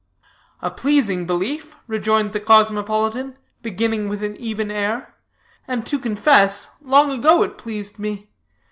[0.63, 5.13] "A pleasing belief," rejoined the cosmopolitan, beginning with an even air,
[5.67, 8.31] "and to confess, long ago it pleased me.